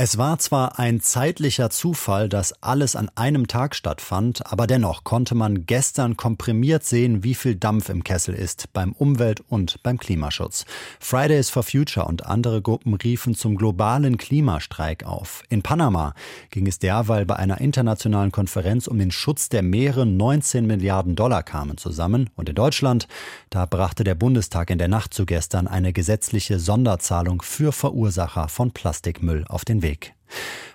Es 0.00 0.16
war 0.16 0.38
zwar 0.38 0.78
ein 0.78 1.00
zeitlicher 1.00 1.70
Zufall, 1.70 2.28
dass 2.28 2.62
alles 2.62 2.94
an 2.94 3.10
einem 3.16 3.48
Tag 3.48 3.74
stattfand, 3.74 4.46
aber 4.46 4.68
dennoch 4.68 5.02
konnte 5.02 5.34
man 5.34 5.66
gestern 5.66 6.16
komprimiert 6.16 6.84
sehen, 6.84 7.24
wie 7.24 7.34
viel 7.34 7.56
Dampf 7.56 7.88
im 7.88 8.04
Kessel 8.04 8.36
ist 8.36 8.72
beim 8.72 8.92
Umwelt- 8.92 9.42
und 9.48 9.82
beim 9.82 9.98
Klimaschutz. 9.98 10.66
Fridays 11.00 11.50
for 11.50 11.64
Future 11.64 12.06
und 12.06 12.26
andere 12.26 12.62
Gruppen 12.62 12.94
riefen 12.94 13.34
zum 13.34 13.56
globalen 13.56 14.18
Klimastreik 14.18 15.04
auf. 15.04 15.42
In 15.48 15.62
Panama 15.62 16.14
ging 16.50 16.68
es 16.68 16.78
derweil 16.78 17.26
bei 17.26 17.34
einer 17.34 17.60
internationalen 17.60 18.30
Konferenz 18.30 18.86
um 18.86 19.00
den 19.00 19.10
Schutz 19.10 19.48
der 19.48 19.64
Meere 19.64 20.06
19 20.06 20.64
Milliarden 20.64 21.16
Dollar 21.16 21.42
kamen 21.42 21.76
zusammen. 21.76 22.30
Und 22.36 22.48
in 22.48 22.54
Deutschland, 22.54 23.08
da 23.50 23.66
brachte 23.66 24.04
der 24.04 24.14
Bundestag 24.14 24.70
in 24.70 24.78
der 24.78 24.86
Nacht 24.86 25.12
zu 25.12 25.26
gestern 25.26 25.66
eine 25.66 25.92
gesetzliche 25.92 26.60
Sonderzahlung 26.60 27.42
für 27.42 27.72
Verursacher 27.72 28.46
von 28.46 28.70
Plastikmüll 28.70 29.44
auf 29.48 29.64
den 29.64 29.82
Weg. 29.82 29.87
Weg. 29.88 30.14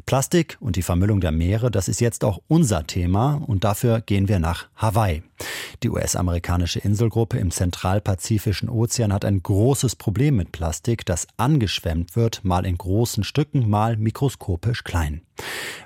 Plastik 0.05 0.58
und 0.59 0.76
die 0.76 0.81
Vermüllung 0.81 1.21
der 1.21 1.31
Meere, 1.31 1.71
das 1.71 1.88
ist 1.88 2.02
jetzt 2.02 2.23
auch 2.26 2.41
unser 2.48 2.85
Thema 2.85 3.35
und 3.35 3.63
dafür 3.63 4.02
gehen 4.02 4.27
wir 4.27 4.40
nach 4.40 4.67
Hawaii. 4.76 5.23
Die 5.81 5.90
US-amerikanische 5.90 6.80
Inselgruppe 6.80 7.38
im 7.38 7.52
zentralpazifischen 7.52 8.70
Ozean 8.70 9.13
hat 9.13 9.23
ein 9.23 9.41
großes 9.41 9.95
Problem 9.95 10.35
mit 10.35 10.52
Plastik, 10.52 11.05
das 11.05 11.27
angeschwemmt 11.38 12.16
wird, 12.16 12.44
mal 12.44 12.66
in 12.66 12.77
großen 12.77 13.23
Stücken, 13.23 13.70
mal 13.70 13.95
mikroskopisch 13.95 14.84
klein. 14.84 15.21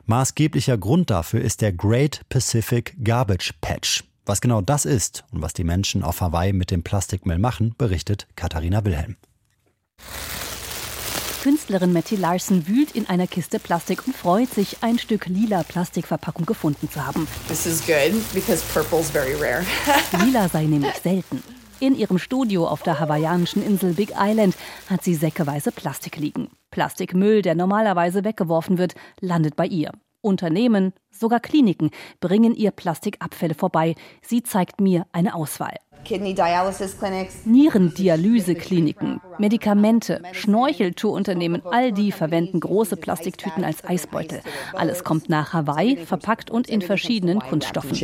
Maßgeblicher 0.06 0.78
Grund 0.78 1.10
dafür 1.10 1.42
ist 1.42 1.62
der 1.62 1.74
Great 1.74 2.22
Pacific 2.30 2.96
Garbage 3.04 3.54
Patch. 3.62 4.04
Was 4.26 4.42
genau 4.42 4.62
das 4.62 4.86
ist 4.86 5.26
und 5.32 5.42
was 5.42 5.54
die 5.54 5.64
Menschen 5.64 6.04
auf 6.04 6.22
Hawaii 6.22 6.54
mit 6.54 6.72
dem 6.72 6.84
Plastikmüll 6.84 7.40
machen, 7.40 7.76
berichtet 7.78 8.28
Katharina 8.36 8.84
Wilhelm. 8.84 9.16
Künstlerin 11.48 11.94
Matty 11.94 12.18
Larson 12.18 12.68
wühlt 12.68 12.92
in 12.92 13.08
einer 13.08 13.26
Kiste 13.26 13.58
Plastik 13.58 14.06
und 14.06 14.14
freut 14.14 14.50
sich, 14.50 14.80
ein 14.84 15.00
Stück 15.00 15.28
lila 15.28 15.64
Plastikverpackung 15.64 16.46
gefunden 16.46 16.90
zu 16.90 17.06
haben. 17.06 17.26
This 17.48 17.66
is 17.66 17.80
good 17.88 18.22
because 18.34 18.62
purple's 18.74 19.10
very 19.10 19.34
rare. 19.34 19.64
lila 20.26 20.50
sei 20.50 20.66
nämlich 20.66 20.96
selten. 20.96 21.42
In 21.80 21.96
ihrem 21.96 22.20
Studio 22.20 22.68
auf 22.68 22.84
der 22.84 23.00
hawaiianischen 23.00 23.66
Insel 23.66 23.94
Big 23.94 24.12
Island 24.20 24.58
hat 24.90 25.06
sie 25.06 25.16
säckeweise 25.16 25.72
Plastik 25.72 26.18
liegen. 26.18 26.50
Plastikmüll, 26.70 27.42
der 27.42 27.56
normalerweise 27.56 28.26
weggeworfen 28.26 28.78
wird, 28.78 28.96
landet 29.22 29.56
bei 29.56 29.68
ihr. 29.68 29.94
Unternehmen, 30.20 30.92
sogar 31.12 31.40
Kliniken 31.40 31.92
bringen 32.20 32.56
ihr 32.56 32.72
Plastikabfälle 32.72 33.54
vorbei. 33.54 33.96
Sie 34.22 34.44
zeigt 34.44 34.82
mir 34.82 35.06
eine 35.14 35.34
Auswahl. 35.34 35.78
Nierendialysekliniken, 37.46 39.22
Medikamente, 39.38 40.22
Schnorcheltourunternehmen, 40.32 41.62
all 41.66 41.92
die 41.92 42.12
verwenden 42.12 42.60
große 42.60 42.98
Plastiktüten 42.98 43.64
als 43.64 43.84
Eisbeutel. 43.84 44.42
Alles 44.74 45.04
kommt 45.04 45.30
nach 45.30 45.54
Hawaii, 45.54 45.98
verpackt 45.98 46.50
und 46.52 46.70
in 46.70 46.82
verschiedenen 46.82 47.40
Kunststoffen. 47.40 47.98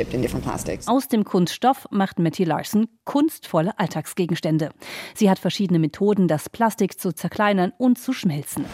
Aus 0.86 1.08
dem 1.08 1.24
Kunststoff 1.24 1.88
macht 1.92 2.20
Matty 2.20 2.44
Larson 2.44 2.88
kunstvolle 3.06 3.78
Alltagsgegenstände. 3.78 4.70
Sie 5.16 5.30
hat 5.30 5.40
verschiedene 5.40 5.80
Methoden, 5.80 6.28
das 6.28 6.50
Plastik 6.50 7.00
zu 7.00 7.14
zerkleinern 7.14 7.74
und 7.78 8.00
zu 8.00 8.14
schmelzen. 8.14 8.66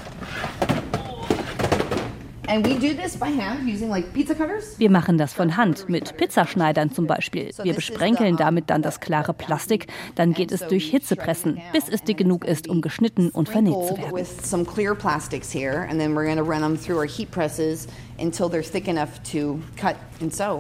Wir 4.80 4.90
machen 4.90 5.20
das 5.20 5.34
von 5.34 5.56
Hand, 5.56 5.88
mit 5.88 6.18
Pizzaschneidern 6.18 6.92
zum 6.92 7.06
Beispiel. 7.06 7.52
Wir 7.62 7.76
besprenkeln 7.76 8.38
damit 8.38 8.72
dann 8.72 8.82
das 8.82 9.00
klare 9.00 9.34
Plastik, 9.34 9.86
dann 10.16 10.34
geht 10.34 10.52
es 10.52 10.62
durch 10.62 10.90
Hitzepressen, 10.90 11.62
bis 11.74 11.88
es 11.90 12.02
dick 12.04 12.18
genug 12.18 12.46
ist, 12.46 12.68
um 12.68 12.82
geschnitten 12.82 13.30
und 13.30 13.50
vernäht 13.50 13.76
zu 13.88 13.98
werden. 13.98 14.26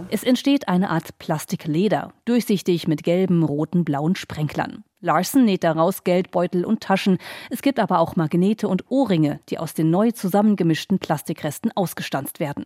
Es 0.09 0.23
entsteht 0.23 0.67
eine 0.67 0.89
Art 0.89 1.17
Plastikleder, 1.19 2.13
durchsichtig 2.25 2.87
mit 2.87 3.03
gelben, 3.03 3.43
roten, 3.43 3.85
blauen 3.85 4.15
Sprenklern. 4.15 4.83
Larson 5.01 5.45
näht 5.45 5.63
daraus 5.63 6.03
Geldbeutel 6.03 6.65
und 6.65 6.81
Taschen. 6.81 7.19
Es 7.49 7.61
gibt 7.61 7.79
aber 7.79 7.99
auch 7.99 8.15
Magnete 8.15 8.67
und 8.67 8.89
Ohrringe, 8.89 9.39
die 9.49 9.57
aus 9.57 9.73
den 9.73 9.89
neu 9.89 10.11
zusammengemischten 10.11 10.99
Plastikresten 10.99 11.71
ausgestanzt 11.75 12.39
werden. 12.39 12.65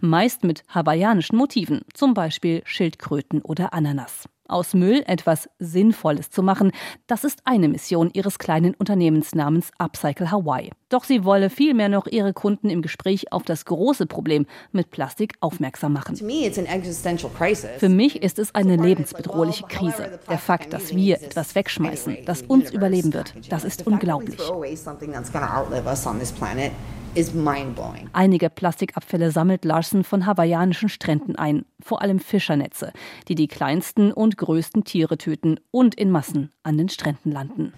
Meist 0.00 0.44
mit 0.44 0.64
hawaiianischen 0.68 1.38
Motiven, 1.38 1.82
zum 1.92 2.14
Beispiel 2.14 2.62
Schildkröten 2.64 3.42
oder 3.42 3.72
Ananas. 3.72 4.28
Aus 4.46 4.74
Müll 4.74 5.02
etwas 5.06 5.48
Sinnvolles 5.58 6.28
zu 6.28 6.42
machen, 6.42 6.70
das 7.06 7.24
ist 7.24 7.40
eine 7.44 7.66
Mission 7.66 8.10
ihres 8.12 8.38
kleinen 8.38 8.74
Unternehmens 8.74 9.34
namens 9.34 9.70
Upcycle 9.78 10.30
Hawaii. 10.30 10.70
Doch 10.90 11.04
sie 11.04 11.24
wolle 11.24 11.48
vielmehr 11.48 11.88
noch 11.88 12.06
ihre 12.06 12.34
Kunden 12.34 12.68
im 12.68 12.82
Gespräch 12.82 13.32
auf 13.32 13.44
das 13.44 13.64
große 13.64 14.04
Problem 14.04 14.44
mit 14.70 14.90
Plastik 14.90 15.36
aufmerksam 15.40 15.94
machen. 15.94 16.16
Für 16.16 17.88
mich 17.88 18.22
ist 18.22 18.38
es 18.38 18.54
eine 18.54 18.76
lebensbedrohliche 18.76 19.64
Krise. 19.64 20.20
Der 20.28 20.38
Fakt, 20.38 20.74
dass 20.74 20.94
wir 20.94 21.22
etwas 21.22 21.54
wegschmeißen, 21.54 22.18
das 22.26 22.42
uns 22.42 22.70
überleben 22.70 23.14
wird, 23.14 23.34
das 23.50 23.64
ist 23.64 23.86
unglaublich. 23.86 24.38
Einige 28.12 28.50
Plastikabfälle 28.50 29.30
sammelt 29.30 29.64
Larsen 29.64 30.04
von 30.04 30.26
hawaiianischen 30.26 30.88
Stränden 30.88 31.36
ein, 31.36 31.64
vor 31.80 32.02
allem 32.02 32.18
Fischernetze, 32.18 32.92
die 33.28 33.34
die 33.34 33.46
kleinsten 33.46 34.12
und 34.12 34.36
größten 34.36 34.84
Tiere 34.84 35.16
töten 35.16 35.60
und 35.70 35.94
in 35.94 36.10
Massen 36.10 36.50
an 36.62 36.76
den 36.76 36.88
Stränden 36.88 37.30
landen. 37.30 37.72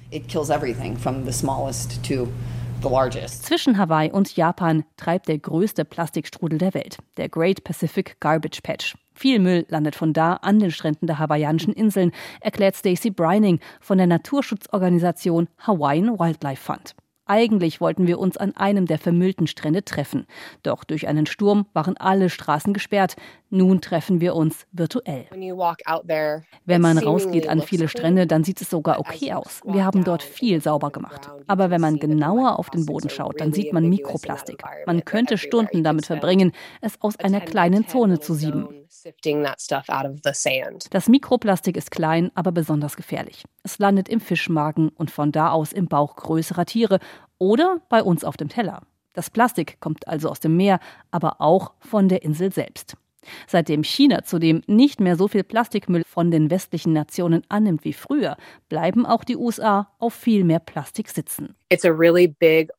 Zwischen 3.43 3.79
Hawaii 3.79 4.11
und 4.11 4.37
Japan 4.37 4.85
treibt 4.97 5.29
der 5.29 5.39
größte 5.39 5.85
Plastikstrudel 5.85 6.59
der 6.59 6.75
Welt, 6.75 6.99
der 7.17 7.29
Great 7.29 7.65
Pacific 7.65 8.21
Garbage 8.21 8.61
Patch. 8.63 8.97
Viel 9.15 9.39
Müll 9.39 9.67
landet 9.69 9.97
von 9.97 10.13
da 10.13 10.35
an 10.35 10.59
den 10.59 10.71
Stränden 10.71 11.07
der 11.07 11.19
hawaiianischen 11.19 11.73
Inseln, 11.73 12.13
erklärt 12.41 12.77
Stacey 12.77 13.11
Brining 13.11 13.61
von 13.81 13.99
der 13.99 14.07
Naturschutzorganisation 14.07 15.49
Hawaiian 15.59 16.19
Wildlife 16.19 16.63
Fund. 16.63 16.95
Eigentlich 17.27 17.81
wollten 17.81 18.07
wir 18.07 18.21
uns 18.21 18.37
an 18.37 18.57
einem 18.57 18.87
der 18.87 18.99
vermüllten 18.99 19.49
Strände 19.49 19.85
treffen. 19.85 20.27
Doch 20.63 20.85
durch 20.85 21.09
einen 21.09 21.27
Sturm 21.27 21.67
waren 21.73 21.97
alle 21.97 22.31
Straßen 22.31 22.73
gesperrt. 22.73 23.17
Nun 23.51 23.81
treffen 23.81 24.21
wir 24.21 24.37
uns 24.37 24.67
virtuell. 24.73 25.27
Wenn 26.65 26.81
man 26.81 26.99
rausgeht 26.99 27.49
an 27.49 27.63
viele 27.63 27.89
Strände, 27.89 28.27
dann 28.29 28.45
sieht 28.45 28.61
es 28.61 28.71
sogar 28.71 29.01
okay 29.01 29.33
aus. 29.33 29.61
Wir 29.65 29.85
haben 29.85 30.05
dort 30.05 30.23
viel 30.23 30.61
sauber 30.63 30.91
gemacht. 30.91 31.29
Aber 31.49 31.71
wenn 31.71 31.81
man 31.81 31.99
genauer 31.99 32.59
auf 32.59 32.71
den 32.71 32.87
Boden 32.87 33.11
schaut, 33.11 33.41
dann 33.41 33.53
sieht 33.53 33.73
man 33.73 33.89
Mikroplastik. 33.89 34.63
Man 34.87 35.05
könnte 35.05 35.37
Stunden 35.37 35.83
damit 35.83 36.07
verbringen, 36.07 36.53
es 36.81 37.01
aus 37.01 37.19
einer 37.19 37.41
kleinen 37.41 37.89
Zone 37.89 38.21
zu 38.21 38.35
sieben. 38.35 38.76
Das 40.91 41.09
Mikroplastik 41.09 41.77
ist 41.77 41.91
klein, 41.91 42.31
aber 42.34 42.53
besonders 42.53 42.97
gefährlich. 42.97 43.44
Es 43.62 43.78
landet 43.78 44.09
im 44.09 44.21
Fischmagen 44.21 44.89
und 44.89 45.11
von 45.11 45.33
da 45.33 45.50
aus 45.50 45.72
im 45.72 45.87
Bauch 45.87 46.17
größerer 46.17 46.67
Tiere 46.67 46.99
oder 47.39 47.81
bei 47.89 48.03
uns 48.03 48.25
auf 48.25 48.37
dem 48.37 48.49
Teller. 48.49 48.83
Das 49.12 49.31
Plastik 49.31 49.81
kommt 49.81 50.09
also 50.09 50.28
aus 50.28 50.41
dem 50.41 50.56
Meer, 50.56 50.81
aber 51.11 51.41
auch 51.41 51.72
von 51.81 52.09
der 52.09 52.22
Insel 52.22 52.53
selbst. 52.53 52.97
Seitdem 53.47 53.83
China 53.83 54.22
zudem 54.25 54.62
nicht 54.66 55.00
mehr 55.00 55.16
so 55.16 55.28
viel 55.28 55.45
Plastikmüll 55.45 56.05
von 56.05 56.31
den 56.31 56.50
westlichen 56.50 56.93
Nationen 56.93 57.43
annimmt 57.49 57.84
wie 57.84 57.93
früher, 57.93 58.37
bleiben 58.69 59.06
auch 59.06 59.25
die 59.25 59.37
USA 59.37 59.91
auf 59.99 60.15
viel 60.15 60.45
mehr 60.45 60.61
Plastik 60.61 61.09
sitzen. 61.09 61.55
It's 61.69 61.84
a 61.84 61.91
really 61.91 62.28
big 62.28 62.71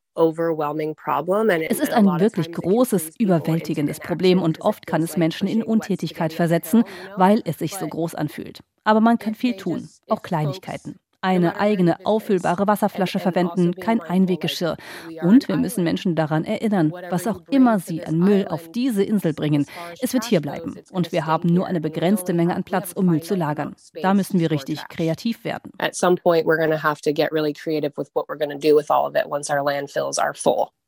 es 1.70 1.80
ist 1.80 1.94
ein 1.94 2.06
wirklich 2.20 2.52
großes, 2.52 3.12
überwältigendes 3.20 4.00
Problem 4.00 4.42
und 4.42 4.62
oft 4.62 4.88
kann 4.88 5.02
es 5.02 5.18
Menschen 5.18 5.48
in 5.48 5.64
Untätigkeit 5.64 6.34
versetzen, 6.34 6.84
weil 7.16 7.42
es 7.46 7.60
sich 7.60 7.76
so 7.76 7.88
groß 7.88 8.16
anfühlt. 8.16 8.62
Aber 8.84 9.02
man 9.02 9.20
kann 9.20 9.36
viel 9.36 9.56
tun, 9.58 9.88
auch 10.08 10.22
Kleinigkeiten 10.22 11.00
eine 11.22 11.60
eigene 11.60 12.06
auffüllbare 12.06 12.68
Wasserflasche 12.68 13.20
verwenden, 13.20 13.74
kein 13.76 14.02
Einweggeschirr. 14.02 14.78
Und 15.22 15.48
wir 15.48 15.58
müssen 15.58 15.84
Menschen 15.84 16.16
daran 16.16 16.46
erinnern, 16.46 16.92
was 17.10 17.28
auch 17.28 17.42
immer 17.50 17.80
sie 17.80 18.06
an 18.06 18.20
Müll 18.20 18.48
auf 18.48 18.72
diese 18.72 19.04
Insel 19.04 19.34
bringen. 19.34 19.66
Es 20.02 20.14
wird 20.14 20.26
hier 20.26 20.42
bleiben. 20.42 20.76
Und 20.92 21.12
wir 21.12 21.26
haben 21.26 21.54
nur 21.54 21.66
eine 21.68 21.82
begrenzte 21.82 22.34
Menge 22.34 22.56
an 22.56 22.64
Platz, 22.64 22.94
um 22.94 23.08
Müll 23.08 23.24
zu 23.24 23.36
lagern. 23.36 23.76
Da 24.02 24.14
müssen 24.14 24.40
wir 24.40 24.52
richtig 24.52 24.88
kreativ 24.90 25.44
werden. 25.44 25.72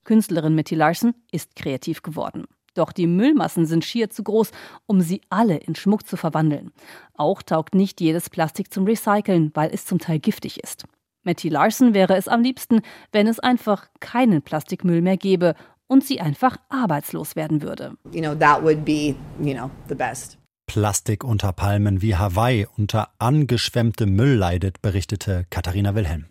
Künstlerin 0.04 0.56
Mitty 0.56 0.76
Larson 0.76 1.14
ist 1.32 1.56
kreativ 1.56 2.02
geworden. 2.02 2.46
Doch 2.74 2.92
die 2.92 3.08
Müllmassen 3.08 3.66
sind 3.66 3.86
schier 3.86 4.10
zu 4.10 4.24
groß, 4.24 4.52
um 4.86 5.02
sie 5.02 5.22
alle 5.30 5.58
in 5.58 5.76
Schmuck 5.76 6.08
zu 6.08 6.18
verwandeln. 6.18 6.72
Auch 7.16 7.42
taugt 7.42 7.76
nicht 7.76 8.02
jedes 8.02 8.30
Plastik 8.30 8.74
zum 8.74 8.86
Recyceln, 8.86 9.52
weil 9.54 9.72
es 9.74 9.86
zum 9.86 10.00
Teil 10.00 10.20
giftig 10.20 10.64
ist. 10.64 10.86
Matty 11.24 11.50
Larson 11.50 11.94
wäre 11.94 12.16
es 12.16 12.28
am 12.28 12.42
liebsten, 12.42 12.82
wenn 13.12 13.28
es 13.28 13.40
einfach 13.40 13.88
keinen 14.00 14.42
Plastikmüll 14.42 15.02
mehr 15.02 15.18
gäbe 15.18 15.56
und 15.88 16.06
sie 16.06 16.22
einfach 16.22 16.58
arbeitslos 16.70 17.36
werden 17.36 17.62
würde. 17.62 17.98
You 18.12 18.22
know, 18.22 18.36
that 18.36 18.64
would 18.64 18.86
be, 18.86 19.16
you 19.42 19.54
know, 19.54 19.70
the 19.90 19.96
best. 19.96 20.38
Plastik 20.68 21.24
unter 21.24 21.52
Palmen 21.52 22.02
wie 22.04 22.16
Hawaii 22.16 22.68
unter 22.78 23.10
angeschwemmtem 23.18 24.16
Müll 24.16 24.36
leidet, 24.36 24.82
berichtete 24.84 25.46
Katharina 25.50 25.96
Wilhelm. 25.96 26.30